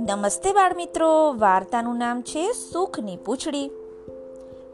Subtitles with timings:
[0.00, 3.70] નમસ્તે બાળ મિત્રો વાર્તાનું નામ છે સુખની પૂંછડી.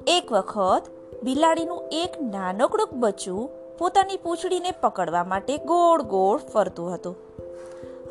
[0.06, 0.82] એક વખત
[1.22, 7.16] બિલાડીનું એક નાનકડું બચ્ચું પોતાની પૂંછડીને પકડવા માટે ગોળ ગોળ ફરતું હતું.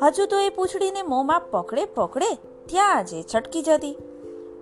[0.02, 2.34] હજુ તો એ પૂંછડીને મોંમાં પકડે પકડે
[2.66, 3.98] ત્યાં જ છટકી જતી.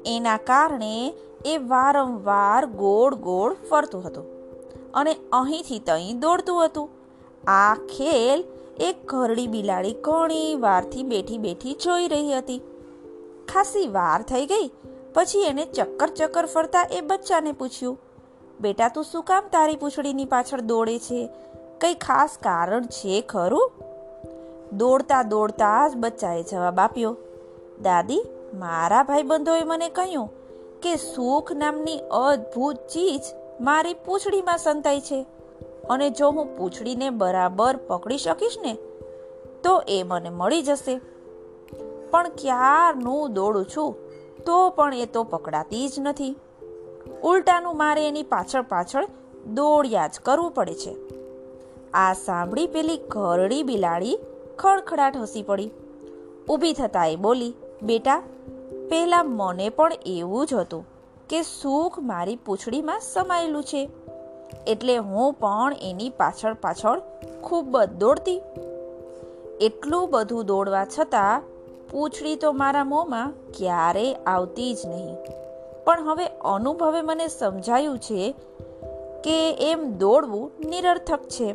[0.07, 1.15] એના કારણે
[1.47, 4.25] એ વારંવાર ગોળ ગોળ ફરતું હતું
[4.95, 7.02] અને અહીંથી તહીં દોડતું હતું.
[7.47, 8.45] આ ખેલ
[8.81, 12.61] એક ઘરડી બિલાડી ઘણી વારથી બેઠી બેઠી જોઈ રહી હતી.
[13.49, 14.69] ખાસી વાર થઈ ગઈ,
[15.15, 17.99] પછી એને ચક્કર ચક્કર ફરતા એ બચ્ચાને પૂછ્યું,
[18.61, 21.29] બેટા, તું શું કામ તારી પૂંછડીની પાછળ દોડે છે?
[21.81, 23.73] કંઈ ખાસ કારણ છે ખરું?
[24.73, 27.17] દોડતા દોડતા જ બચ્ચાએ જવાબ આપ્યો,
[27.83, 28.23] દાદી,
[28.55, 30.29] મારા ભાઈબંધોએ મને કહ્યું
[30.81, 33.23] કે સુખ નામની અદ્ભુત ચીજ
[33.61, 35.21] મારી પૂંછડીમાં સંતાઈ છે.
[35.91, 38.75] અને જો હું પૂંછડીને બરાબર પકડી શકીશ ને,
[39.63, 41.01] તો એ મને મળી જશે.
[42.11, 43.97] પણ ક્યારનું દોડું છું,
[44.47, 46.37] તો પણ એ તો પકડાતી જ નથી.
[47.23, 49.09] ઉલટાનું મારે એની પાછળ પાછળ
[49.47, 50.97] દોડ્યા જ કરવું પડે છે.
[51.91, 54.19] આ સાંભળી પેલી ઘરડી બિલાડી
[54.59, 55.71] ખડખડાટ હસી પડી.
[56.49, 58.23] ઊભી થતાં એ બોલી, બેટા,
[58.91, 60.87] પહેલાં મને પણ એવું જ હતું
[61.29, 63.91] કે સુખ મારી પૂંછડીમાં સમાયેલું છે.
[64.67, 67.01] એટલે હું પણ એની પાછળ પાછળ
[67.43, 68.43] ખૂબ જ દોડતી.
[69.61, 71.43] એટલું બધું દોડવા છતાં
[71.91, 75.17] પૂંછડી તો મારા મોંમાં ક્યારેય આવતી જ નહીં.
[75.85, 78.35] પણ હવે અનુભવે મને સમજાયું છે
[79.25, 81.55] કે એમ દોડવું નિરર્થક છે.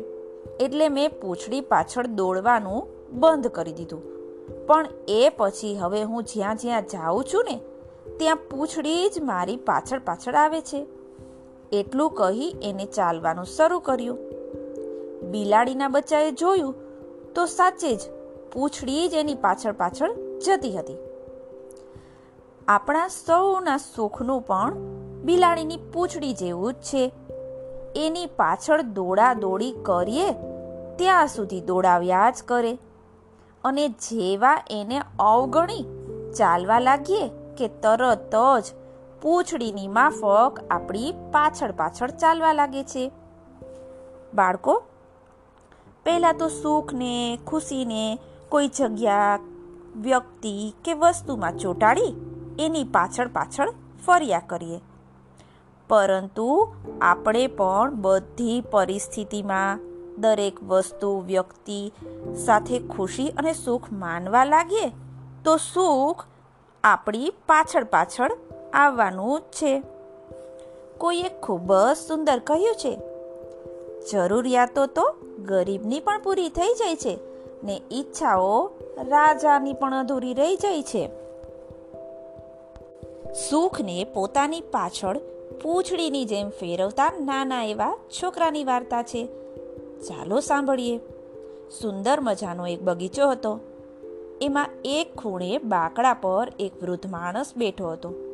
[0.60, 2.86] એટલે મેં પૂંછડી પાછળ દોડવાનું
[3.20, 4.02] બંધ કરી દીધું.
[4.66, 7.60] પણ એ પછી હવે હું જ્યાં જ્યાં જાઉં છું ને,
[8.16, 10.86] ત્યાં પૂંછડી જ મારી પાછળ પાછળ આવે છે.
[11.72, 14.18] એટલું કહી એને ચાલવાનું શરૂ કર્યું.
[15.30, 16.74] બિલાડીના બચ્ચાએ જોયું
[17.34, 18.00] તો સાચે જ
[18.52, 20.14] પૂંછડી જ એની પાછળ પાછળ
[20.46, 20.96] જતી હતી.
[22.68, 24.74] આપણા સૌના સુખનું પણ
[25.22, 27.12] બિલાડીની પૂંછડી જેવું જ છે.
[27.96, 30.32] એની પાછળ દોડા દોડી કરીએ
[30.96, 32.78] ત્યાં સુધી દોડાવ્યા જ કરે.
[33.64, 35.84] અને જેવા એને અવગણી
[36.38, 38.64] ચાલવા લાગીએ કે તરત જ
[39.22, 43.12] પૂંછડીની માફક આપણી પાછળ પાછળ ચાલવા લાગે છે.
[44.34, 44.82] બાળકો,
[46.04, 48.18] પહેલાં તો સુખને, ખુશીને
[48.48, 49.38] કોઈ જગ્યા,
[49.96, 52.14] વ્યક્તિ કે વસ્તુમાં ચોંટાડી
[52.58, 53.72] એની પાછળ પાછળ
[54.06, 54.80] ફર્યા કરીએ.
[55.88, 59.78] પરંતુ આપણે પણ બધી પરિસ્થિતિમાં
[60.20, 61.92] દરેક વસ્તુ વ્યક્તિ
[62.46, 64.90] સાથે ખુશી અને સુખ માનવા લાગીએ
[65.44, 66.24] તો સુખ
[66.84, 68.36] આપણી પાછળ પાછળ
[68.72, 69.82] આવવાનું છે.
[70.98, 72.98] કોઈએ ખૂબ જ સુંદર કહ્યું છે.
[74.12, 75.14] જરૂરિયાતો તો
[75.44, 77.18] ગરીબની પણ પૂરી થઈ જાય છે
[77.64, 81.10] ને ઈચ્છાઓ રાજાની પણ અધૂરી રહી જાય છે.
[83.50, 85.18] સુખને પોતાની પાછળ
[85.62, 89.26] પૂંછડીની જેમ ફેરવતા નાના એવા છોકરાની વાર્તા છે.
[90.08, 90.98] ચાલો સાંભળીએ.
[91.80, 93.60] સુંદર મજાનો એક બગીચો હતો.
[94.40, 98.27] એમાં એક ખૂણે બાકડા પર એક વૃદ્ધ માણસ બેઠો હતો.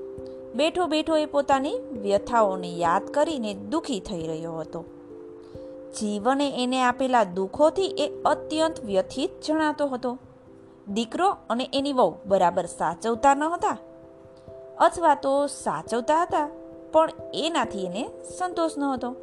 [0.55, 4.85] બેઠો બેઠો એ પોતાની વ્યથાઓને યાદ કરીને દુઃખી થઈ રહ્યો હતો.
[6.01, 10.19] જીવને એને આપેલા દુઃખોથી એ અત્યંત વ્યથિત જણાતો હતો.
[10.93, 13.77] દીકરો અને એની વહુ બરાબર સાચવતા ન હતા.
[14.79, 16.49] અથવા તો સાચવતા હતા,
[16.93, 19.17] પણ એનાથી એને સંતોષ ન હતો.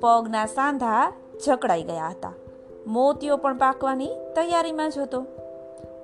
[0.00, 1.12] પગના સાંધા
[1.46, 2.32] જકડાઈ ગયા હતા.
[2.86, 5.26] મોતીઓ પણ પાકવાની તૈયારીમાં જ હતો.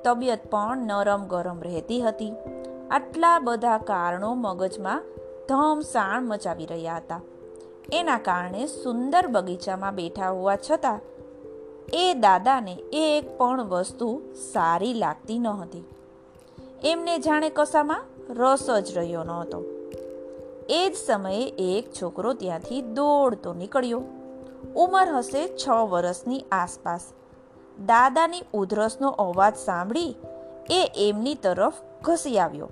[0.04, 2.32] તબિયત પણ નરમ ગરમ રહેતી હતી.
[2.94, 5.02] આટલા બધા કારણો મગજમાં
[5.48, 7.20] ધમસાણ મચાવી રહ્યા હતા.
[7.92, 11.00] એના કારણે સુંદર બગીચામાં બેઠા હોવા છતાં
[11.92, 14.22] એ દાદાને એક પણ વસ્તુ
[14.52, 15.84] સારી લાગતી ન હતી
[16.84, 19.62] એમને જાણે કશામાં રસ જ રહ્યો નહોતો.
[20.68, 24.02] એ જ સમયે એક છોકરો ત્યાંથી દોડતો નીકળ્યો.
[24.76, 27.12] ઉંમર હશે છ વર્ષની આસપાસ.
[27.86, 30.14] દાદાની ઉધરસનો અવાજ સાંભળી
[30.70, 32.68] એ એમની તરફ ઘસી આવ્યો.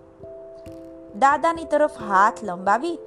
[1.19, 2.99] દાદાની તરફ હાથ લંબાવી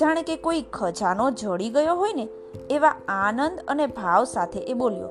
[0.00, 2.28] જાણે કે કોઈ ખજાનો જડી ગયો હોય ને
[2.70, 5.08] એવા આનંદ અને ભાવ સાથે એ બોલ્યો,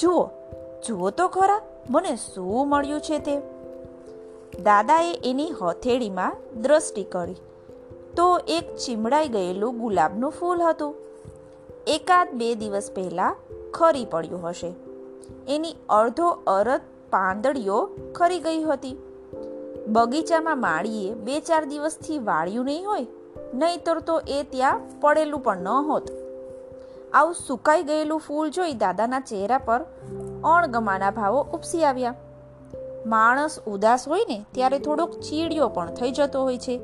[0.00, 0.28] જુઓ
[0.86, 1.60] જુઓ તો ખરા,
[1.90, 3.36] મને શું મળ્યું છે તે?
[4.62, 7.36] દાદાએ એની હથેળીમાં દ્રષ્ટિ કરી
[8.16, 10.94] તો એક ચીમડાઈ ગયેલું ગુલાબનું ફૂલ હતું.
[11.86, 13.36] એકાદ બે દિવસ પહેલાં
[13.74, 14.72] ખરી પડ્યું હશે.
[15.48, 18.96] એની અડધો અરદ પાંદડીઓ ખરી ગઈ હતી.
[19.88, 23.06] બગીચામાં માળીએ બે ચાર દિવસથી વાળ્યું નહીં હોય,
[23.54, 26.10] નહીતર તો એ ત્યાં પડેલું પણ ન હોત.
[27.12, 29.84] આવું સુકાઈ ગયેલું ફૂલ જોઈ દાદાના ચહેરા પર
[30.44, 32.14] અણગમાના ભાવો ઉપસી આવ્યા.
[33.06, 36.80] માણસ ઉદાસ હોય ને ત્યારે થોડોક ચીડિયો પણ થઈ જતો હોય છે.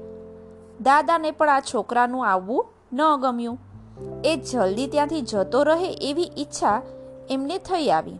[0.81, 3.59] દાદાને પણ આ છોકરાનું આવવું ન ગમ્યું.
[4.25, 6.83] એ જલ્દી ત્યાંથી જતો રહે એવી ઈચ્છા
[7.31, 8.19] એમને થઈ આવી.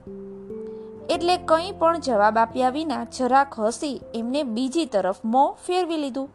[1.11, 6.31] એટલે કંઈ પણ જવાબ આપ્યા વિના જરાક હસી એમને બીજી તરફ મોં ફેરવી લીધું.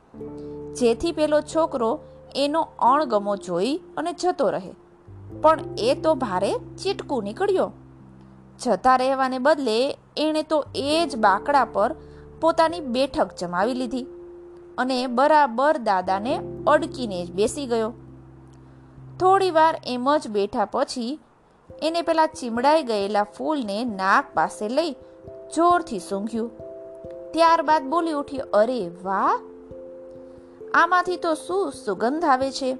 [0.74, 2.00] જેથી પેલો છોકરો
[2.36, 4.74] એનો અણગમો જોઈ અને જતો રહે.
[5.42, 7.72] પણ એ તો ભારે ચીટકું નીકળ્યો.
[8.60, 11.96] જતા રહેવાને બદલે એણે તો એ જ બાકડા પર
[12.42, 14.06] પોતાની બેઠક જમાવી લીધી
[14.78, 17.94] અને બરાબર દાદાને અડકીને જ બેસી ગયો.
[19.20, 21.20] થોડી વાર એમ જ બેઠા પછી
[21.82, 24.92] એને પેલા ચીમડાઈ ગયેલા ફૂલને નાક પાસે લઈ
[25.56, 26.52] જોરથી સૂંઘ્યું.
[27.32, 29.40] ત્યારબાદ બોલી ઉઠી, અરે વાહ!
[30.74, 32.78] આમાંથી તો શું સુગંધ આવે છે?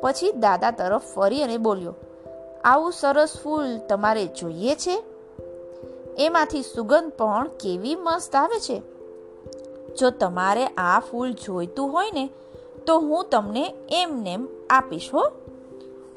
[0.00, 1.94] પછી દાદા તરફ ફરી અને બોલ્યો,
[2.64, 5.02] આવું સરસ ફૂલ તમારે જોઈએ છે?
[6.18, 8.82] એમાંથી સુગંધ પણ કેવી મસ્ત આવે છે?
[9.94, 12.30] જો તમારે આ ફૂલ જોઈતું હોય ને,
[12.86, 15.22] તો હું તમને એમનેમ આપીશ હો.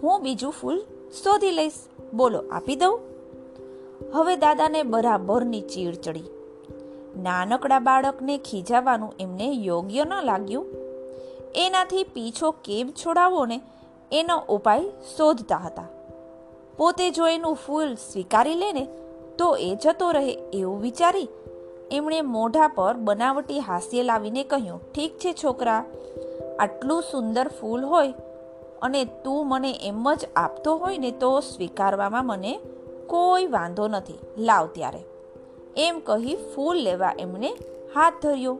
[0.03, 1.73] હું બીજું ફૂલ શોધી લઈશ.
[2.13, 2.99] બોલો, આપી દઉં?
[4.13, 6.23] હવે દાદાને બરાબરની ચીડ ચડી.
[7.17, 10.65] નાનકડા બાળકને ખીજાવાનું એમને યોગ્ય ન લાગ્યું.
[11.55, 13.61] એનાથી પીછો કેમ છોડાવો ને?
[14.11, 14.81] એનો ઉપાય
[15.17, 15.83] શોધતા હતા.
[16.77, 18.87] પોતે જો એનું ફૂલ સ્વીકારી લે ને,
[19.37, 21.27] તો એ જતો રહે એવું વિચારી
[21.91, 25.85] એમણે મોઢા પર બનાવટી હાસ્ય લાવીને કહ્યું, ઠીક છે છોકરા,
[26.59, 28.13] આટલું સુંદર ફૂલ હોય
[28.81, 32.59] અને તું મને એમ જ આપતો હોય ને તો સ્વીકારવામાં મને
[33.07, 34.19] કોઈ વાંધો નથી.
[34.37, 35.03] લાવ ત્યારે.
[35.77, 37.49] એમ કહી ફૂલ લેવા એમણે
[37.95, 38.57] હાથ ધર્યો.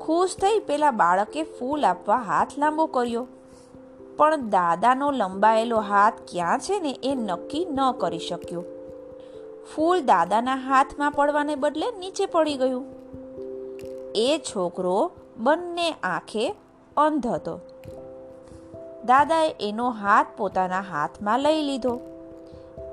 [0.00, 3.26] ખુશ થઈ પેલા બાળકે ફૂલ આપવા હાથ લાંબો કર્યો.
[4.16, 8.64] પણ દાદાનો લંબાયેલો હાથ ક્યાં છે ને એ નક્કી ન કરી શક્યો.
[9.76, 12.84] ફૂલ દાદાના હાથમાં પડવાને બદલે નીચે પડી ગયું.
[14.14, 16.54] એ છોકરો બંને આંખે
[16.96, 17.60] અંધ હતો.
[19.06, 22.00] દાદાએ એનો હાથ પોતાના હાથમાં લઈ લીધો.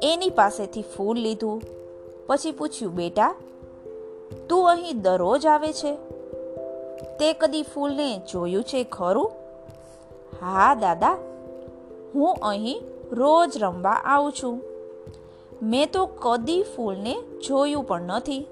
[0.03, 1.61] એની પાસેથી ફૂલ લીધું.
[2.27, 3.35] પછી પૂછ્યું, બેટા,
[4.49, 5.95] તું અહીં દરરોજ આવે છે?
[7.19, 9.31] તે કદી ફૂલને જોયું છે ખરું?
[10.41, 11.17] હા, દાદા,
[12.15, 12.81] હું અહીં
[13.11, 14.61] રોજ રમવા આવું છું.
[15.61, 18.47] મેં તો કદી ફૂલને જોયું પણ નથી.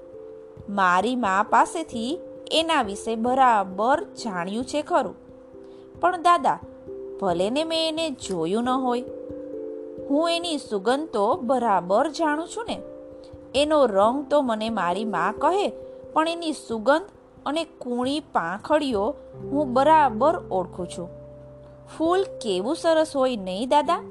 [0.68, 2.18] મારી મા પાસેથી
[2.50, 5.14] એના વિશે બરાબર જાણ્યું છે ખરું.
[6.00, 6.58] પણ દાદા
[7.20, 9.04] ભલે ને મેં એને જોયું ન હોય.
[10.10, 12.80] હું એની સુગંધ તો બરાબર જાણું છું ને.
[13.54, 15.68] એનો રંગ તો મને મારી મા કહે,
[16.12, 17.08] પણ એની સુગંધ
[17.46, 21.08] અને કૂણી પાંખડીઓ હું બરાબર ઓળખું છું.
[21.98, 24.02] ફૂલ કેવું સરસ હોય નહીં, દાદા?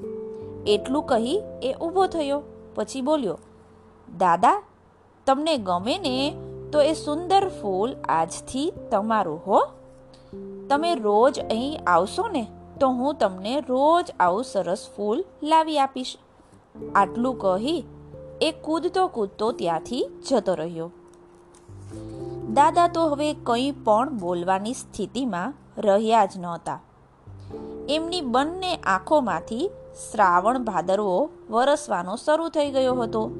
[0.66, 2.42] એટલું કહી એ ઊભો થયો,
[2.74, 3.38] પછી બોલ્યો,
[4.18, 4.62] દાદા,
[5.26, 6.34] તમને ગમે ને
[6.72, 9.62] તો એ સુંદર ફૂલ આજથી તમારું, હો?
[10.68, 12.46] તમે રોજ અહીં આવશો ને
[12.80, 16.16] તો હું તમને રોજ આવું સરસ ફૂલ લાવી આપીશ.
[16.94, 17.84] આટલું કહી
[18.40, 20.90] એ કૂદતો કૂદતો ત્યાંથી જતો રહ્યો.
[22.52, 26.80] દાદા તો હવે કંઈ પણ બોલવાની સ્થિતિમાં રહ્યા જ નહોતા.
[27.88, 29.70] એમની બંને આંખોમાંથી
[30.10, 33.30] શ્રાવણ ભાદરવો વરસવાનો શરૂ થઈ ગયો હતો.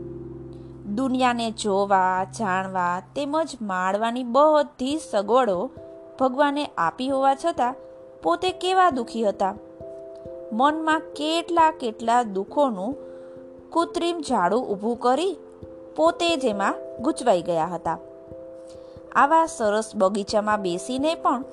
[0.95, 5.71] દુનિયાને જોવા, જાણવા તેમજ માણવાની બધી સગવડો
[6.21, 7.75] ભગવાને આપી હોવા છતાં
[8.27, 9.55] પોતે કેવા દુઃખી હતા?
[10.53, 12.97] મનમાં કેટલા કેટલા દુઃખોનું
[13.71, 15.37] કૃત્રિમ ઝાડું ઊભું કરી
[15.97, 17.99] પોતે જેમાં ગૂંચવાઈ ગયા હતા.
[19.13, 21.45] આવા સરસ બગીચામાં બેસીને પણ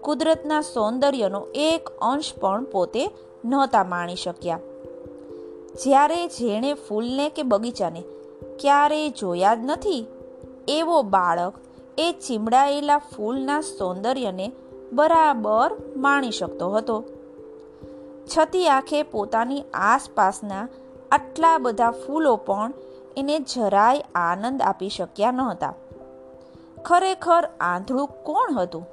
[0.00, 3.10] કુદરતના સૌંદર્યનો એક અંશ પણ પોતે
[3.44, 4.58] નહોતા માણી શક્યા.
[5.84, 8.02] જ્યારે જેણે ફૂલને કે બગીચાને
[8.60, 10.06] ક્યારેય જોયા જ નથી,
[10.68, 11.52] એવો બાળક
[11.98, 14.52] એ ચીમડાયેલા ફૂલના સૌંદર્યને
[14.92, 17.04] બરાબર માણી શકતો હતો.
[18.28, 20.68] છતી આંખે પોતાની આસપાસના
[21.10, 22.72] આટલા બધા ફૂલો પણ
[23.16, 25.74] એને જરાય આનંદ આપી શક્યા ન હતા.
[26.84, 28.86] ખરેખર આંધળું કોણ હતું?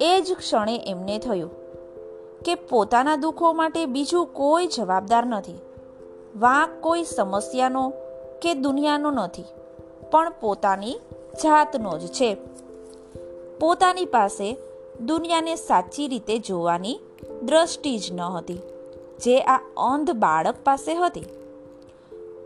[0.00, 1.50] એ જ ક્ષણે એમને થયું
[2.44, 5.58] કે પોતાના દુઃખો માટે બીજું કોઈ જવાબદાર નથી.
[6.36, 7.92] વાંક કોઈ સમસ્યાનો
[8.42, 9.44] કે દુનિયાનો નથી,
[10.10, 10.94] પણ પોતાની
[11.42, 12.36] જાતનો જ છે.
[13.60, 14.56] પોતાની પાસે
[15.00, 16.98] દુનિયાને સાચી રીતે જોવાની
[17.42, 18.60] દ્રષ્ટિ જ ન હતી,
[19.22, 21.26] જે આ અંધ બાળક પાસે હતી.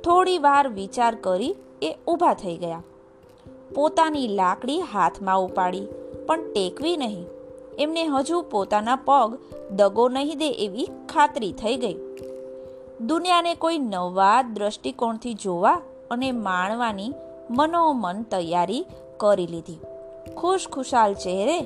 [0.04, 2.82] થોડી વાર વિચાર કરી એ ઊભા થઈ ગયા.
[3.74, 5.86] પોતાની લાકડી હાથમાં ઉપાડી,
[6.26, 7.26] પણ ટેકવી નહીં.
[7.78, 9.38] એમને હજુ પોતાના પગ
[9.70, 11.96] દગો નહીં દે એવી ખાતરી થઈ ગઈ.
[13.00, 15.80] દુનિયાને કોઈ નવા દ્રષ્ટિકોણથી જોવા
[16.10, 17.12] અને માણવાની
[17.50, 19.80] મનોમન તૈયારી કરી લીધી.
[20.36, 21.60] ખુશખુશાલ ચહેરે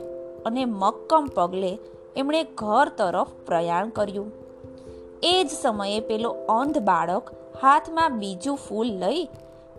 [0.46, 1.78] અને મક્કમ પગલે
[2.16, 4.32] એમણે ઘર તરફ પ્રયાણ કર્યું.
[5.22, 7.30] એ જ સમયે પેલો અંધ બાળક
[7.62, 9.28] હાથમાં બીજું ફૂલ લઈ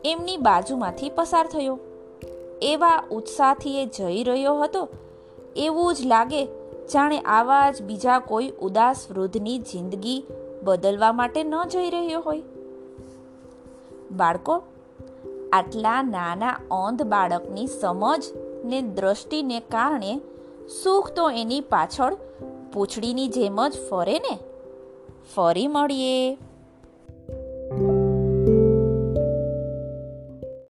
[0.05, 1.79] એમની બાજુમાંથી પસાર થયો.
[2.61, 4.87] એવા ઉત્સાહથી એ જઈ રહ્યો હતો.
[5.55, 6.45] એવું જ લાગે
[6.93, 10.25] જાણે આવા જ બીજા કોઈ ઉદાસ વૃદ્ધની જિંદગી
[10.63, 12.43] બદલવા માટે ન જઈ રહ્યો હોય.
[14.11, 14.63] બાળકો,
[15.53, 18.23] આટલા નાના અંધ બાળકની સમજ
[18.63, 20.21] ને દ્રષ્ટિને કારણે
[20.83, 22.15] સુખ તો એની પાછળ
[22.73, 24.39] પૂંછડીની જેમ જ ફરે ને?
[25.35, 26.37] ફરી મળીએ.